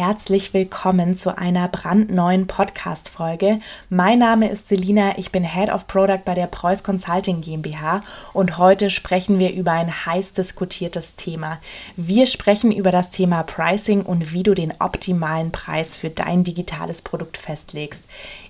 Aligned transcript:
herzlich 0.00 0.54
willkommen 0.54 1.14
zu 1.14 1.36
einer 1.36 1.68
brandneuen 1.68 2.46
Podcast-Folge. 2.46 3.58
Mein 3.90 4.20
Name 4.20 4.48
ist 4.48 4.66
Selina, 4.66 5.18
ich 5.18 5.30
bin 5.30 5.44
Head 5.44 5.68
of 5.68 5.86
Product 5.86 6.22
bei 6.24 6.32
der 6.32 6.46
Preuß 6.46 6.82
Consulting 6.82 7.42
GmbH 7.42 8.00
und 8.32 8.56
heute 8.56 8.88
sprechen 8.88 9.38
wir 9.38 9.52
über 9.52 9.72
ein 9.72 10.06
heiß 10.06 10.32
diskutiertes 10.32 11.16
Thema. 11.16 11.58
Wir 11.96 12.24
sprechen 12.24 12.72
über 12.72 12.92
das 12.92 13.10
Thema 13.10 13.42
Pricing 13.42 14.00
und 14.00 14.32
wie 14.32 14.42
du 14.42 14.54
den 14.54 14.72
optimalen 14.80 15.52
Preis 15.52 15.96
für 15.96 16.08
dein 16.08 16.44
digitales 16.44 17.02
Produkt 17.02 17.36
festlegst. 17.36 18.02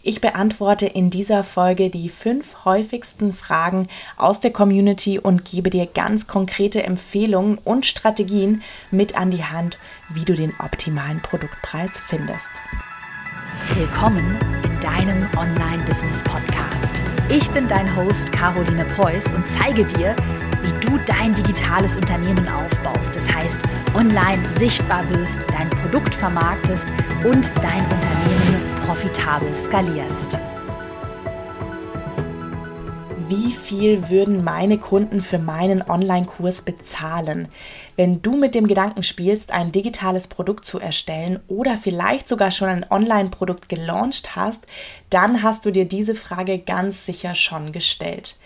Ich 0.04 0.20
beantworte 0.20 0.86
in 0.86 1.10
dieser 1.10 1.42
Folge 1.42 1.90
die 1.90 2.10
fünf 2.10 2.64
häufigsten 2.64 3.32
Fragen 3.32 3.88
aus 4.16 4.38
der 4.38 4.52
Community 4.52 5.18
und 5.18 5.46
gebe 5.46 5.68
dir 5.68 5.86
ganz 5.86 6.28
konkrete 6.28 6.84
Empfehlungen 6.84 7.58
und 7.58 7.86
Strategien 7.86 8.62
mit 8.92 9.18
an 9.18 9.32
die 9.32 9.44
Hand, 9.44 9.78
wie 10.12 10.24
du 10.24 10.34
den 10.34 10.52
optimalen 10.58 11.20
Produktpreis 11.20 11.92
findest. 11.92 12.50
Willkommen 13.74 14.38
in 14.64 14.80
deinem 14.80 15.28
Online-Business-Podcast. 15.36 16.94
Ich 17.28 17.48
bin 17.50 17.68
dein 17.68 17.94
Host 17.94 18.32
Caroline 18.32 18.84
Preuß 18.86 19.32
und 19.32 19.46
zeige 19.46 19.84
dir, 19.84 20.16
wie 20.62 20.72
du 20.80 20.98
dein 21.06 21.34
digitales 21.34 21.96
Unternehmen 21.96 22.48
aufbaust. 22.48 23.14
Das 23.14 23.32
heißt, 23.32 23.62
online 23.94 24.52
sichtbar 24.52 25.08
wirst, 25.10 25.46
dein 25.52 25.70
Produkt 25.70 26.14
vermarktest 26.14 26.88
und 27.24 27.52
dein 27.62 27.82
Unternehmen 27.84 28.76
profitabel 28.84 29.54
skalierst. 29.54 30.36
Wie 33.30 33.52
viel 33.52 34.08
würden 34.08 34.42
meine 34.42 34.76
Kunden 34.76 35.20
für 35.20 35.38
meinen 35.38 35.88
Online-Kurs 35.88 36.62
bezahlen? 36.62 37.46
Wenn 37.94 38.22
du 38.22 38.36
mit 38.36 38.56
dem 38.56 38.66
Gedanken 38.66 39.04
spielst, 39.04 39.52
ein 39.52 39.70
digitales 39.70 40.26
Produkt 40.26 40.64
zu 40.64 40.80
erstellen 40.80 41.38
oder 41.46 41.76
vielleicht 41.76 42.26
sogar 42.26 42.50
schon 42.50 42.68
ein 42.68 42.90
Online-Produkt 42.90 43.68
gelauncht 43.68 44.34
hast, 44.34 44.66
dann 45.10 45.44
hast 45.44 45.64
du 45.64 45.70
dir 45.70 45.84
diese 45.84 46.16
Frage 46.16 46.58
ganz 46.58 47.06
sicher 47.06 47.36
schon 47.36 47.70
gestellt. 47.70 48.36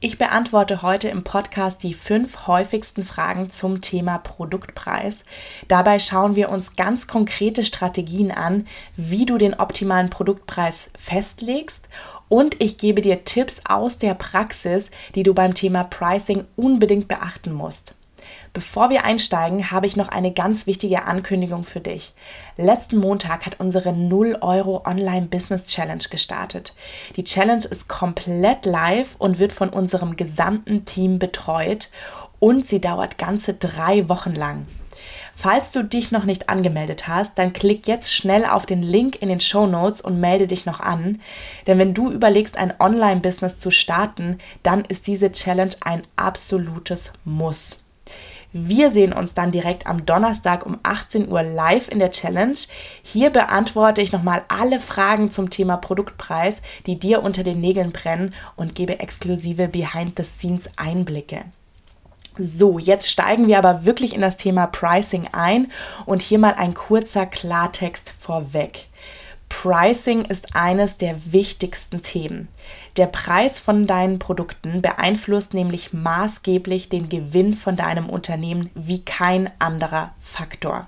Ich 0.00 0.16
beantworte 0.16 0.82
heute 0.82 1.08
im 1.08 1.24
Podcast 1.24 1.82
die 1.82 1.92
fünf 1.92 2.46
häufigsten 2.46 3.02
Fragen 3.02 3.50
zum 3.50 3.80
Thema 3.80 4.18
Produktpreis. 4.18 5.24
Dabei 5.66 5.98
schauen 5.98 6.36
wir 6.36 6.50
uns 6.50 6.76
ganz 6.76 7.08
konkrete 7.08 7.64
Strategien 7.64 8.30
an, 8.30 8.68
wie 8.94 9.26
du 9.26 9.38
den 9.38 9.54
optimalen 9.54 10.08
Produktpreis 10.08 10.90
festlegst 10.96 11.88
und 12.28 12.60
ich 12.62 12.78
gebe 12.78 13.00
dir 13.00 13.24
Tipps 13.24 13.60
aus 13.64 13.98
der 13.98 14.14
Praxis, 14.14 14.92
die 15.16 15.24
du 15.24 15.34
beim 15.34 15.54
Thema 15.54 15.82
Pricing 15.82 16.44
unbedingt 16.54 17.08
beachten 17.08 17.52
musst. 17.52 17.96
Bevor 18.58 18.90
wir 18.90 19.04
einsteigen, 19.04 19.70
habe 19.70 19.86
ich 19.86 19.94
noch 19.94 20.08
eine 20.08 20.32
ganz 20.32 20.66
wichtige 20.66 21.04
Ankündigung 21.04 21.62
für 21.62 21.78
dich. 21.78 22.12
Letzten 22.56 22.96
Montag 22.96 23.46
hat 23.46 23.60
unsere 23.60 23.92
0 23.92 24.38
Euro 24.40 24.82
Online 24.84 25.26
Business 25.26 25.66
Challenge 25.66 26.02
gestartet. 26.10 26.74
Die 27.14 27.22
Challenge 27.22 27.62
ist 27.62 27.88
komplett 27.88 28.66
live 28.66 29.14
und 29.20 29.38
wird 29.38 29.52
von 29.52 29.68
unserem 29.68 30.16
gesamten 30.16 30.84
Team 30.84 31.20
betreut 31.20 31.88
und 32.40 32.66
sie 32.66 32.80
dauert 32.80 33.16
ganze 33.16 33.54
drei 33.54 34.08
Wochen 34.08 34.34
lang. 34.34 34.66
Falls 35.32 35.70
du 35.70 35.84
dich 35.84 36.10
noch 36.10 36.24
nicht 36.24 36.48
angemeldet 36.48 37.06
hast, 37.06 37.38
dann 37.38 37.52
klick 37.52 37.86
jetzt 37.86 38.12
schnell 38.12 38.44
auf 38.44 38.66
den 38.66 38.82
Link 38.82 39.22
in 39.22 39.28
den 39.28 39.40
Show 39.40 39.68
Notes 39.68 40.00
und 40.00 40.18
melde 40.18 40.48
dich 40.48 40.66
noch 40.66 40.80
an. 40.80 41.20
Denn 41.68 41.78
wenn 41.78 41.94
du 41.94 42.10
überlegst, 42.10 42.56
ein 42.56 42.74
Online-Business 42.80 43.60
zu 43.60 43.70
starten, 43.70 44.38
dann 44.64 44.84
ist 44.84 45.06
diese 45.06 45.30
Challenge 45.30 45.76
ein 45.82 46.02
absolutes 46.16 47.12
Muss. 47.24 47.76
Wir 48.60 48.90
sehen 48.90 49.12
uns 49.12 49.34
dann 49.34 49.52
direkt 49.52 49.86
am 49.86 50.04
Donnerstag 50.04 50.66
um 50.66 50.80
18 50.82 51.30
Uhr 51.30 51.44
live 51.44 51.88
in 51.88 52.00
der 52.00 52.10
Challenge. 52.10 52.58
Hier 53.04 53.30
beantworte 53.30 54.02
ich 54.02 54.10
nochmal 54.10 54.42
alle 54.48 54.80
Fragen 54.80 55.30
zum 55.30 55.48
Thema 55.48 55.76
Produktpreis, 55.76 56.60
die 56.84 56.98
dir 56.98 57.22
unter 57.22 57.44
den 57.44 57.60
Nägeln 57.60 57.92
brennen 57.92 58.34
und 58.56 58.74
gebe 58.74 58.98
exklusive 58.98 59.68
Behind-the-Scenes-Einblicke. 59.68 61.44
So, 62.36 62.80
jetzt 62.80 63.08
steigen 63.08 63.46
wir 63.46 63.58
aber 63.58 63.84
wirklich 63.84 64.12
in 64.12 64.22
das 64.22 64.36
Thema 64.36 64.66
Pricing 64.66 65.28
ein 65.30 65.70
und 66.04 66.20
hier 66.20 66.40
mal 66.40 66.54
ein 66.54 66.74
kurzer 66.74 67.26
Klartext 67.26 68.12
vorweg. 68.18 68.88
Pricing 69.48 70.24
ist 70.24 70.54
eines 70.54 70.96
der 70.98 71.32
wichtigsten 71.32 72.02
Themen. 72.02 72.48
Der 72.96 73.06
Preis 73.06 73.58
von 73.58 73.86
deinen 73.86 74.18
Produkten 74.18 74.82
beeinflusst 74.82 75.54
nämlich 75.54 75.92
maßgeblich 75.92 76.88
den 76.88 77.08
Gewinn 77.08 77.54
von 77.54 77.76
deinem 77.76 78.08
Unternehmen 78.08 78.70
wie 78.74 79.04
kein 79.04 79.50
anderer 79.58 80.14
Faktor. 80.18 80.86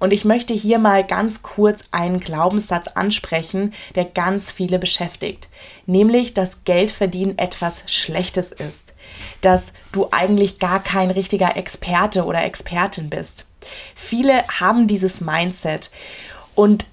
Und 0.00 0.14
ich 0.14 0.24
möchte 0.24 0.54
hier 0.54 0.78
mal 0.78 1.04
ganz 1.04 1.42
kurz 1.42 1.84
einen 1.90 2.20
Glaubenssatz 2.20 2.88
ansprechen, 2.88 3.74
der 3.94 4.06
ganz 4.06 4.50
viele 4.50 4.78
beschäftigt. 4.78 5.48
Nämlich, 5.84 6.32
dass 6.32 6.64
Geldverdienen 6.64 7.36
etwas 7.36 7.84
Schlechtes 7.86 8.50
ist. 8.50 8.94
Dass 9.42 9.74
du 9.92 10.08
eigentlich 10.10 10.58
gar 10.58 10.82
kein 10.82 11.10
richtiger 11.10 11.54
Experte 11.56 12.24
oder 12.24 12.42
Expertin 12.44 13.10
bist. 13.10 13.44
Viele 13.94 14.42
haben 14.48 14.86
dieses 14.86 15.20
Mindset. 15.20 15.90
Und 16.54 16.86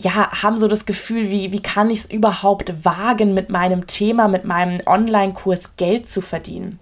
ja, 0.00 0.42
haben 0.42 0.56
so 0.56 0.66
das 0.66 0.86
Gefühl, 0.86 1.30
wie, 1.30 1.52
wie 1.52 1.60
kann 1.60 1.90
ich 1.90 2.00
es 2.00 2.10
überhaupt 2.10 2.84
wagen, 2.84 3.34
mit 3.34 3.50
meinem 3.50 3.86
Thema, 3.86 4.28
mit 4.28 4.44
meinem 4.44 4.80
Online-Kurs 4.86 5.76
Geld 5.76 6.08
zu 6.08 6.20
verdienen? 6.20 6.78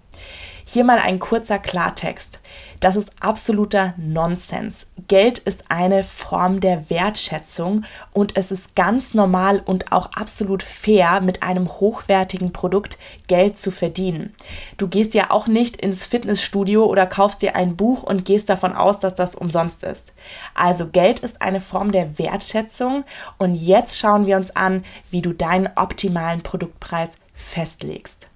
Hier 0.71 0.83
mal 0.83 0.99
ein 0.99 1.17
kurzer 1.17 1.57
Klartext. 1.57 2.39
Das 2.79 2.95
ist 2.95 3.11
absoluter 3.21 3.95
Nonsens. 3.97 4.85
Geld 5.07 5.39
ist 5.39 5.63
eine 5.69 6.03
Form 6.03 6.59
der 6.59 6.91
Wertschätzung 6.91 7.85
und 8.13 8.37
es 8.37 8.51
ist 8.51 8.75
ganz 8.75 9.15
normal 9.15 9.63
und 9.65 9.91
auch 9.91 10.11
absolut 10.11 10.61
fair, 10.61 11.21
mit 11.21 11.41
einem 11.41 11.67
hochwertigen 11.67 12.53
Produkt 12.53 12.99
Geld 13.25 13.57
zu 13.57 13.71
verdienen. 13.71 14.35
Du 14.77 14.87
gehst 14.87 15.15
ja 15.15 15.31
auch 15.31 15.47
nicht 15.47 15.75
ins 15.77 16.05
Fitnessstudio 16.05 16.85
oder 16.85 17.07
kaufst 17.07 17.41
dir 17.41 17.55
ein 17.55 17.75
Buch 17.75 18.03
und 18.03 18.23
gehst 18.23 18.47
davon 18.47 18.75
aus, 18.75 18.99
dass 18.99 19.15
das 19.15 19.33
umsonst 19.33 19.83
ist. 19.83 20.13
Also 20.53 20.87
Geld 20.87 21.21
ist 21.21 21.41
eine 21.41 21.61
Form 21.61 21.91
der 21.91 22.19
Wertschätzung 22.19 23.05
und 23.39 23.55
jetzt 23.55 23.97
schauen 23.97 24.27
wir 24.27 24.37
uns 24.37 24.55
an, 24.55 24.83
wie 25.09 25.23
du 25.23 25.33
deinen 25.33 25.71
optimalen 25.75 26.43
Produktpreis 26.43 27.09
festlegst. 27.33 28.29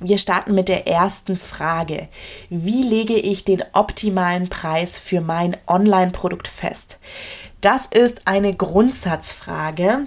Wir 0.00 0.18
starten 0.18 0.54
mit 0.54 0.68
der 0.68 0.88
ersten 0.88 1.36
Frage. 1.36 2.08
Wie 2.48 2.82
lege 2.82 3.14
ich 3.14 3.44
den 3.44 3.62
optimalen 3.72 4.48
Preis 4.48 4.98
für 4.98 5.20
mein 5.20 5.56
Online-Produkt 5.66 6.48
fest? 6.48 6.98
Das 7.60 7.86
ist 7.86 8.26
eine 8.26 8.54
Grundsatzfrage. 8.54 10.06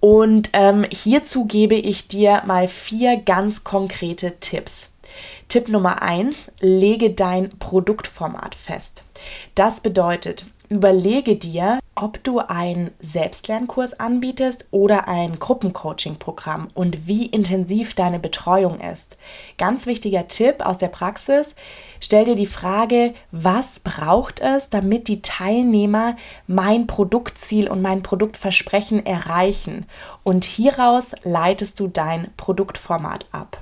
Und 0.00 0.50
ähm, 0.52 0.84
hierzu 0.92 1.46
gebe 1.46 1.76
ich 1.76 2.08
dir 2.08 2.42
mal 2.44 2.68
vier 2.68 3.16
ganz 3.16 3.64
konkrete 3.64 4.38
Tipps. 4.38 4.90
Tipp 5.48 5.68
Nummer 5.68 6.02
eins: 6.02 6.50
lege 6.60 7.10
dein 7.10 7.50
Produktformat 7.58 8.54
fest. 8.54 9.02
Das 9.54 9.80
bedeutet, 9.80 10.46
überlege 10.68 11.36
dir, 11.36 11.78
ob 11.94 12.22
du 12.24 12.40
einen 12.40 12.90
Selbstlernkurs 12.98 14.00
anbietest 14.00 14.66
oder 14.70 15.06
ein 15.08 15.38
Gruppencoaching-Programm 15.38 16.68
und 16.74 17.06
wie 17.06 17.26
intensiv 17.26 17.94
deine 17.94 18.18
Betreuung 18.18 18.80
ist. 18.80 19.16
Ganz 19.58 19.86
wichtiger 19.86 20.26
Tipp 20.26 20.64
aus 20.64 20.78
der 20.78 20.88
Praxis, 20.88 21.54
stell 22.00 22.24
dir 22.24 22.34
die 22.34 22.46
Frage, 22.46 23.14
was 23.30 23.80
braucht 23.80 24.40
es, 24.40 24.70
damit 24.70 25.08
die 25.08 25.22
Teilnehmer 25.22 26.16
mein 26.46 26.86
Produktziel 26.86 27.68
und 27.68 27.80
mein 27.80 28.02
Produktversprechen 28.02 29.06
erreichen 29.06 29.86
und 30.24 30.44
hieraus 30.44 31.14
leitest 31.22 31.78
du 31.78 31.86
dein 31.86 32.30
Produktformat 32.36 33.26
ab. 33.30 33.58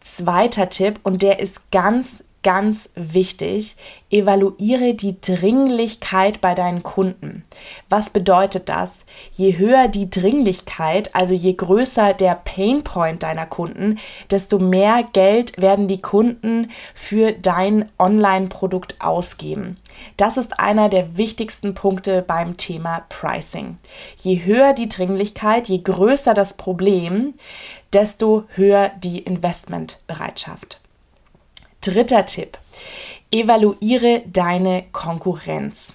Zweiter 0.00 0.68
Tipp, 0.68 1.00
und 1.02 1.22
der 1.22 1.40
ist 1.40 1.70
ganz, 1.70 2.22
ganz 2.44 2.90
wichtig, 2.94 3.76
evaluiere 4.10 4.94
die 4.94 5.20
Dringlichkeit 5.20 6.40
bei 6.40 6.54
deinen 6.54 6.84
Kunden. 6.84 7.42
Was 7.88 8.10
bedeutet 8.10 8.68
das? 8.68 9.00
Je 9.32 9.58
höher 9.58 9.88
die 9.88 10.08
Dringlichkeit, 10.08 11.14
also 11.16 11.34
je 11.34 11.54
größer 11.54 12.12
der 12.12 12.36
Painpoint 12.36 13.24
deiner 13.24 13.46
Kunden, 13.46 13.98
desto 14.30 14.60
mehr 14.60 15.04
Geld 15.12 15.60
werden 15.60 15.88
die 15.88 16.00
Kunden 16.00 16.70
für 16.94 17.32
dein 17.32 17.90
Online-Produkt 17.98 19.00
ausgeben. 19.00 19.78
Das 20.16 20.36
ist 20.36 20.60
einer 20.60 20.88
der 20.88 21.16
wichtigsten 21.16 21.74
Punkte 21.74 22.22
beim 22.22 22.56
Thema 22.56 23.04
Pricing. 23.08 23.78
Je 24.16 24.44
höher 24.44 24.74
die 24.74 24.88
Dringlichkeit, 24.88 25.68
je 25.68 25.78
größer 25.78 26.34
das 26.34 26.54
Problem, 26.54 27.34
desto 27.92 28.44
höher 28.54 28.90
die 29.02 29.20
Investmentbereitschaft. 29.20 30.83
Dritter 31.86 32.24
Tipp. 32.24 32.56
Evaluiere 33.30 34.22
deine 34.24 34.84
Konkurrenz. 34.92 35.92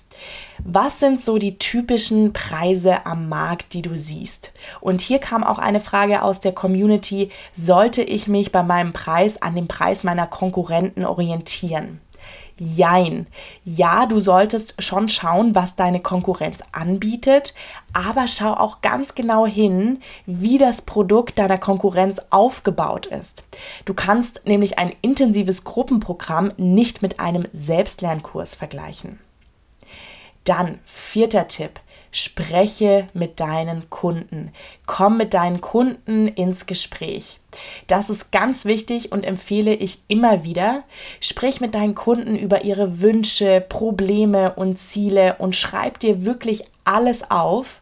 Was 0.64 1.00
sind 1.00 1.20
so 1.20 1.40
die 1.40 1.58
typischen 1.58 2.32
Preise 2.32 3.08
am 3.08 3.28
Markt, 3.28 3.74
die 3.74 3.82
du 3.82 3.98
siehst? 3.98 4.52
Und 4.82 5.02
hier 5.02 5.18
kam 5.18 5.44
auch 5.44 5.58
eine 5.58 5.80
Frage 5.80 6.22
aus 6.22 6.42
der 6.42 6.52
Community, 6.52 7.32
sollte 7.54 8.04
ich 8.04 8.28
mich 8.28 8.52
bei 8.52 8.62
meinem 8.62 8.94
Preis 8.94 9.42
an 9.42 9.56
dem 9.56 9.68
Preis 9.68 10.04
meiner 10.04 10.28
Konkurrenten 10.28 11.06
orientieren? 11.06 12.00
Jein. 12.60 13.26
Ja, 13.64 14.06
du 14.06 14.20
solltest 14.20 14.76
schon 14.84 15.08
schauen, 15.08 15.56
was 15.56 15.78
deine 15.78 16.02
Konkurrenz 16.02 16.62
anbietet, 16.74 17.54
aber 17.94 18.28
schau 18.28 18.54
auch 18.54 18.82
ganz 18.82 19.16
genau 19.16 19.46
hin, 19.46 20.02
wie 20.26 20.58
das 20.58 20.82
Produkt 20.82 21.40
deiner 21.40 21.58
Konkurrenz 21.58 22.22
aufgebaut 22.30 23.06
ist. 23.06 23.44
Du 23.86 23.94
kannst 23.94 24.42
nämlich 24.46 24.78
ein 24.78 24.94
intensives 25.02 25.64
Gruppenprogramm 25.64 26.52
nicht 26.58 27.02
mit 27.02 27.22
einem 27.22 27.48
Selbstlernkurs 27.54 28.56
vergleichen. 28.56 29.20
Dann 30.44 30.80
vierter 30.84 31.48
Tipp. 31.48 31.80
Spreche 32.12 33.08
mit 33.14 33.40
deinen 33.40 33.90
Kunden. 33.92 34.52
Komm 34.88 35.18
mit 35.18 35.36
deinen 35.36 35.62
Kunden 35.62 36.28
ins 36.28 36.66
Gespräch. 36.66 37.40
Das 37.88 38.10
ist 38.10 38.32
ganz 38.32 38.66
wichtig 38.66 39.12
und 39.12 39.24
empfehle 39.24 39.74
ich 39.74 40.00
immer 40.08 40.44
wieder. 40.44 40.84
Sprich 41.20 41.62
mit 41.62 41.76
deinen 41.76 41.96
Kunden 41.96 42.36
über 42.36 42.64
ihre 42.64 43.02
Wünsche, 43.02 43.62
Probleme 43.68 44.54
und 44.54 44.78
Ziele 44.80 45.36
und 45.40 45.56
schreib 45.56 46.00
dir 46.00 46.26
wirklich 46.26 46.66
alles 46.90 47.30
auf. 47.30 47.82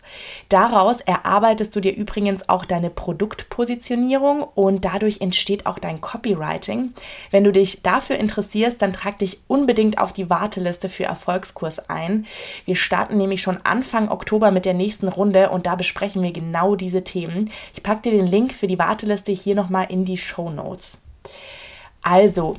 Daraus 0.50 1.00
erarbeitest 1.00 1.74
du 1.76 1.80
dir 1.80 1.96
übrigens 1.96 2.50
auch 2.50 2.66
deine 2.66 2.90
Produktpositionierung 2.90 4.44
und 4.56 4.84
dadurch 4.84 5.22
entsteht 5.22 5.66
auch 5.66 5.80
dein 5.80 6.02
Copywriting. 6.02 6.94
Wenn 7.32 7.46
du 7.46 7.54
dich 7.54 7.84
dafür 7.84 8.18
interessierst, 8.18 8.82
dann 8.82 8.92
trag 8.92 9.20
dich 9.20 9.40
unbedingt 9.48 9.98
auf 9.98 10.12
die 10.12 10.30
Warteliste 10.30 10.90
für 10.90 11.06
Erfolgskurs 11.06 11.90
ein. 11.90 12.26
Wir 12.66 12.76
starten 12.76 13.18
nämlich 13.18 13.42
schon 13.42 13.60
Anfang 13.64 14.10
Oktober 14.10 14.52
mit 14.52 14.66
der 14.66 14.74
nächsten 14.74 15.08
Runde 15.08 15.52
und 15.52 15.66
da 15.66 15.76
besprechen 15.76 16.22
wir 16.22 16.34
genau 16.34 16.76
diese 16.76 17.06
Themen. 17.06 17.50
Ich 17.74 17.84
packe 17.84 18.02
dir 18.04 18.12
den 18.12 18.28
Link 18.28 18.54
für 18.54 18.68
die 18.68 18.80
Warteliste 18.80 19.32
hier 19.32 19.56
nochmal 19.58 19.88
in 19.90 20.06
die 20.06 20.18
Show 20.18 20.50
Notes. 20.50 20.98
Also, 22.02 22.56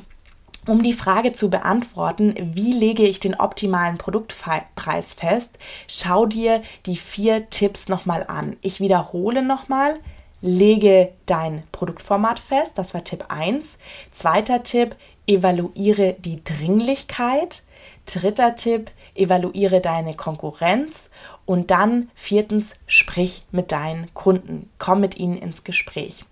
um 0.67 0.83
die 0.83 0.93
Frage 0.93 1.33
zu 1.33 1.49
beantworten, 1.49 2.35
wie 2.55 2.75
lege 2.75 3.05
ich 3.05 3.21
den 3.21 3.35
optimalen 3.35 3.97
Produktpreis 3.97 5.15
fest, 5.15 5.59
schau 5.87 6.27
dir 6.27 6.63
die 6.85 6.97
vier 6.97 7.49
Tipps 7.49 7.89
nochmal 7.89 8.25
an. 8.29 8.57
Ich 8.61 8.79
wiederhole 8.79 9.43
nochmal, 9.43 9.99
lege 10.43 11.13
dein 11.25 11.63
Produktformat 11.73 12.39
fest, 12.39 12.77
das 12.77 12.93
war 12.93 13.03
Tipp 13.03 13.25
1. 13.29 13.79
Zweiter 14.11 14.63
Tipp, 14.63 14.97
evaluiere 15.27 16.17
die 16.19 16.45
Dringlichkeit. 16.45 17.65
Dritter 18.05 18.57
Tipp, 18.57 18.91
evaluiere 19.15 19.81
deine 19.81 20.15
Konkurrenz. 20.15 21.11
Und 21.47 21.71
dann 21.71 22.11
viertens, 22.15 22.75
sprich 22.87 23.45
mit 23.53 23.73
deinen 23.73 24.13
Kunden, 24.15 24.71
komm 24.79 25.01
mit 25.01 25.17
ihnen 25.19 25.37
ins 25.37 25.65
Gespräch. 25.65 26.25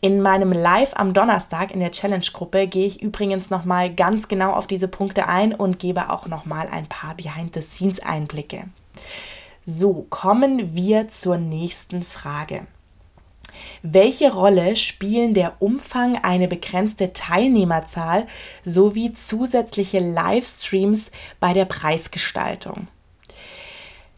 In 0.00 0.22
meinem 0.22 0.52
Live 0.52 0.92
am 0.94 1.12
Donnerstag 1.12 1.72
in 1.72 1.80
der 1.80 1.90
Challenge-Gruppe 1.90 2.66
gehe 2.66 2.86
ich 2.86 3.02
übrigens 3.02 3.50
nochmal 3.50 3.94
ganz 3.94 4.28
genau 4.28 4.52
auf 4.52 4.66
diese 4.66 4.88
Punkte 4.88 5.28
ein 5.28 5.54
und 5.54 5.78
gebe 5.78 6.10
auch 6.10 6.26
nochmal 6.26 6.68
ein 6.68 6.86
paar 6.86 7.14
Behind-the-Scenes-Einblicke. 7.16 8.68
So, 9.64 10.06
kommen 10.08 10.74
wir 10.74 11.08
zur 11.08 11.36
nächsten 11.36 12.02
Frage. 12.02 12.66
Welche 13.82 14.32
Rolle 14.32 14.76
spielen 14.76 15.34
der 15.34 15.60
Umfang, 15.60 16.16
eine 16.22 16.48
begrenzte 16.48 17.12
Teilnehmerzahl 17.12 18.26
sowie 18.64 19.12
zusätzliche 19.12 19.98
Livestreams 19.98 21.10
bei 21.40 21.52
der 21.52 21.66
Preisgestaltung? 21.66 22.88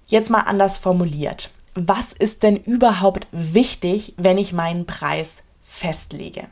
Jetzt 0.07 0.31
mal 0.31 0.43
anders 0.43 0.79
formuliert 0.79 1.51
was 1.75 2.13
ist 2.13 2.43
denn 2.43 2.57
überhaupt 2.57 3.27
wichtig, 3.33 4.15
wenn 4.17 4.39
ich 4.39 4.53
meinen 4.53 4.87
Preis 4.87 5.43
festlege? 5.63 6.49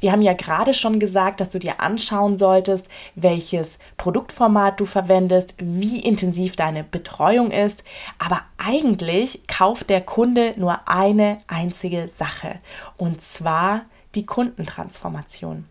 Wir 0.00 0.12
haben 0.12 0.22
ja 0.22 0.34
gerade 0.34 0.74
schon 0.74 1.00
gesagt, 1.00 1.40
dass 1.40 1.48
du 1.48 1.58
dir 1.58 1.80
anschauen 1.80 2.36
solltest, 2.36 2.88
welches 3.14 3.78
Produktformat 3.96 4.78
du 4.78 4.84
verwendest, 4.84 5.54
wie 5.56 6.00
intensiv 6.00 6.56
deine 6.56 6.84
Betreuung 6.84 7.50
ist. 7.50 7.82
Aber 8.18 8.42
eigentlich 8.58 9.46
kauft 9.46 9.88
der 9.88 10.02
Kunde 10.02 10.52
nur 10.56 10.86
eine 10.86 11.38
einzige 11.46 12.08
Sache, 12.08 12.60
und 12.98 13.22
zwar 13.22 13.86
die 14.14 14.26
Kundentransformation. 14.26 15.66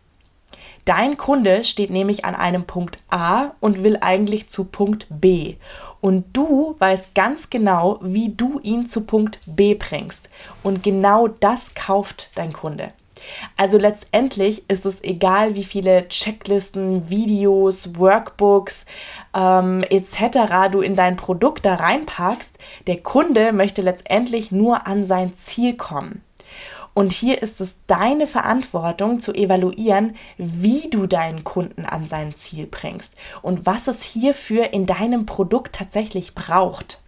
Dein 0.86 1.18
Kunde 1.18 1.64
steht 1.64 1.90
nämlich 1.90 2.26
an 2.26 2.36
einem 2.36 2.66
Punkt 2.66 3.00
A 3.10 3.52
und 3.60 3.84
will 3.84 3.98
eigentlich 4.02 4.50
zu 4.50 4.66
Punkt 4.66 5.08
B. 5.10 5.56
Und 6.02 6.26
du 6.34 6.76
weißt 6.80 7.16
ganz 7.16 7.50
genau, 7.50 8.00
wie 8.02 8.30
du 8.30 8.60
ihn 8.62 8.88
zu 8.88 9.02
Punkt 9.02 9.40
B 9.46 9.76
bringst. 9.76 10.30
Und 10.62 10.84
genau 10.84 11.28
das 11.28 11.74
kauft 11.76 12.30
dein 12.36 12.52
Kunde. 12.52 12.92
Also 13.58 13.78
letztendlich 13.78 14.70
ist 14.70 14.86
es 14.86 15.04
egal, 15.04 15.56
wie 15.56 15.64
viele 15.64 16.08
Checklisten, 16.10 17.10
Videos, 17.10 17.98
Workbooks 17.98 18.86
ähm, 19.34 19.84
etc. 19.90 20.70
du 20.72 20.82
in 20.82 20.96
dein 20.96 21.16
Produkt 21.16 21.66
da 21.66 21.76
reinpackst. 21.76 22.58
Der 22.88 22.98
Kunde 22.98 23.54
möchte 23.54 23.82
letztendlich 23.82 24.52
nur 24.52 24.88
an 24.88 25.06
sein 25.06 25.34
Ziel 25.34 25.76
kommen. 25.76 26.22
Und 26.94 27.12
hier 27.12 27.42
ist 27.42 27.60
es 27.60 27.78
deine 27.88 28.28
Verantwortung 28.28 29.20
zu 29.20 29.34
evaluieren, 29.34 30.16
wie 30.38 30.90
du 30.90 31.08
deinen 31.08 31.44
Kunden 31.44 31.86
an 31.86 32.08
sein 32.08 32.36
Ziel 32.36 32.68
bringst 32.68 33.16
und 33.42 33.66
was 33.66 33.88
es 33.88 34.04
hierfür 34.04 34.74
in 34.74 34.86
deinem 34.86 35.26
Produkt 35.26 35.76
tatsächlich 35.76 36.36
braucht. 36.36 37.02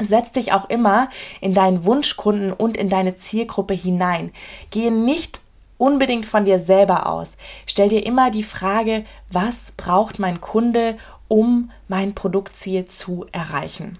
Setz 0.00 0.32
dich 0.32 0.52
auch 0.52 0.70
immer 0.70 1.10
in 1.40 1.52
deinen 1.52 1.84
Wunschkunden 1.84 2.52
und 2.52 2.76
in 2.76 2.88
deine 2.88 3.14
Zielgruppe 3.14 3.74
hinein. 3.74 4.32
Gehe 4.70 4.90
nicht 4.90 5.40
unbedingt 5.76 6.24
von 6.24 6.44
dir 6.44 6.58
selber 6.58 7.06
aus. 7.06 7.36
Stell 7.66 7.90
dir 7.90 8.06
immer 8.06 8.30
die 8.30 8.42
Frage, 8.42 9.04
was 9.30 9.72
braucht 9.76 10.18
mein 10.18 10.40
Kunde, 10.40 10.96
um 11.28 11.70
mein 11.88 12.14
Produktziel 12.14 12.86
zu 12.86 13.26
erreichen? 13.32 13.98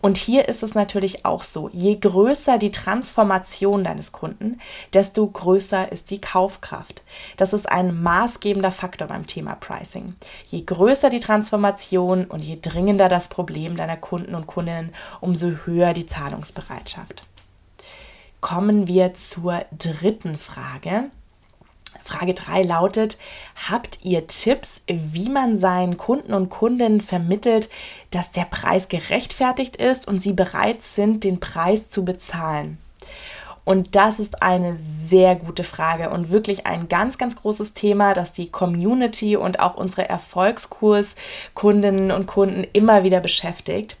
Und 0.00 0.16
hier 0.16 0.48
ist 0.48 0.62
es 0.62 0.74
natürlich 0.74 1.24
auch 1.24 1.42
so, 1.42 1.70
je 1.72 1.96
größer 1.96 2.58
die 2.58 2.70
Transformation 2.70 3.84
deines 3.84 4.12
Kunden, 4.12 4.60
desto 4.92 5.26
größer 5.26 5.90
ist 5.90 6.10
die 6.10 6.20
Kaufkraft. 6.20 7.02
Das 7.36 7.52
ist 7.52 7.68
ein 7.68 8.02
maßgebender 8.02 8.72
Faktor 8.72 9.08
beim 9.08 9.26
Thema 9.26 9.54
Pricing. 9.54 10.14
Je 10.46 10.62
größer 10.62 11.10
die 11.10 11.20
Transformation 11.20 12.24
und 12.26 12.44
je 12.44 12.58
dringender 12.60 13.08
das 13.08 13.28
Problem 13.28 13.76
deiner 13.76 13.96
Kunden 13.96 14.34
und 14.34 14.46
Kundinnen, 14.46 14.94
umso 15.20 15.48
höher 15.64 15.94
die 15.94 16.06
Zahlungsbereitschaft. 16.06 17.24
Kommen 18.40 18.86
wir 18.86 19.14
zur 19.14 19.64
dritten 19.72 20.36
Frage. 20.36 21.10
Frage 22.02 22.34
3 22.34 22.62
lautet, 22.62 23.18
habt 23.68 24.00
ihr 24.02 24.26
Tipps, 24.26 24.82
wie 24.86 25.28
man 25.28 25.56
seinen 25.56 25.96
Kunden 25.96 26.34
und 26.34 26.50
Kundinnen 26.50 27.00
vermittelt, 27.00 27.70
dass 28.10 28.30
der 28.30 28.44
Preis 28.44 28.88
gerechtfertigt 28.88 29.76
ist 29.76 30.06
und 30.06 30.20
sie 30.20 30.34
bereit 30.34 30.82
sind, 30.82 31.24
den 31.24 31.40
Preis 31.40 31.90
zu 31.90 32.04
bezahlen? 32.04 32.78
Und 33.64 33.96
das 33.96 34.20
ist 34.20 34.42
eine 34.42 34.78
sehr 34.78 35.36
gute 35.36 35.64
Frage 35.64 36.10
und 36.10 36.30
wirklich 36.30 36.66
ein 36.66 36.88
ganz, 36.88 37.16
ganz 37.16 37.36
großes 37.36 37.72
Thema, 37.72 38.12
das 38.12 38.32
die 38.32 38.50
Community 38.50 39.36
und 39.36 39.60
auch 39.60 39.76
unsere 39.76 40.08
Erfolgskurskundinnen 40.08 42.10
und 42.10 42.26
Kunden 42.26 42.66
immer 42.74 43.04
wieder 43.04 43.20
beschäftigt. 43.20 43.96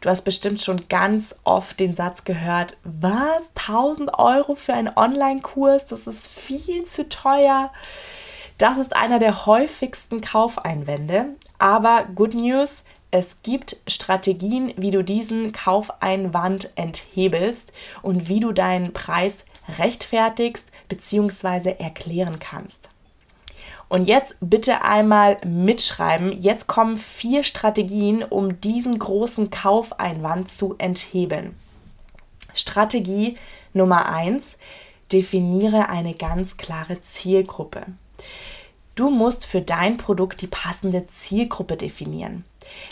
Du 0.00 0.10
hast 0.10 0.22
bestimmt 0.22 0.60
schon 0.60 0.88
ganz 0.88 1.34
oft 1.44 1.80
den 1.80 1.94
Satz 1.94 2.24
gehört, 2.24 2.76
was, 2.84 3.50
1000 3.56 4.18
Euro 4.18 4.54
für 4.54 4.74
einen 4.74 4.94
Online-Kurs, 4.94 5.86
das 5.86 6.06
ist 6.06 6.26
viel 6.26 6.84
zu 6.84 7.08
teuer. 7.08 7.72
Das 8.58 8.78
ist 8.78 8.96
einer 8.96 9.18
der 9.18 9.46
häufigsten 9.46 10.20
Kaufeinwände. 10.20 11.36
Aber 11.58 12.04
good 12.14 12.34
news, 12.34 12.84
es 13.10 13.38
gibt 13.42 13.76
Strategien, 13.86 14.72
wie 14.76 14.90
du 14.90 15.02
diesen 15.02 15.52
Kaufeinwand 15.52 16.70
enthebelst 16.76 17.72
und 18.02 18.28
wie 18.28 18.40
du 18.40 18.52
deinen 18.52 18.92
Preis 18.92 19.44
rechtfertigst 19.78 20.68
bzw. 20.88 21.76
erklären 21.78 22.38
kannst. 22.38 22.90
Und 23.88 24.08
jetzt 24.08 24.36
bitte 24.40 24.82
einmal 24.82 25.36
mitschreiben. 25.44 26.32
Jetzt 26.32 26.66
kommen 26.66 26.96
vier 26.96 27.42
Strategien, 27.44 28.22
um 28.24 28.60
diesen 28.60 28.98
großen 28.98 29.50
Kaufeinwand 29.50 30.50
zu 30.50 30.74
enthebeln. 30.78 31.54
Strategie 32.52 33.36
Nummer 33.72 34.08
eins: 34.08 34.56
Definiere 35.12 35.88
eine 35.88 36.14
ganz 36.14 36.56
klare 36.56 37.00
Zielgruppe. 37.00 37.86
Du 38.96 39.10
musst 39.10 39.44
für 39.44 39.60
dein 39.60 39.98
Produkt 39.98 40.40
die 40.40 40.46
passende 40.46 41.06
Zielgruppe 41.06 41.76
definieren. 41.76 42.44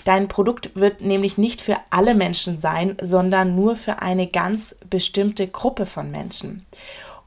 Dein 0.04 0.28
Produkt 0.28 0.76
wird 0.76 1.00
nämlich 1.00 1.38
nicht 1.38 1.60
für 1.60 1.78
alle 1.90 2.14
Menschen 2.14 2.58
sein, 2.58 2.96
sondern 3.00 3.56
nur 3.56 3.76
für 3.76 4.02
eine 4.02 4.26
ganz 4.26 4.76
bestimmte 4.88 5.48
Gruppe 5.48 5.86
von 5.86 6.10
Menschen. 6.10 6.66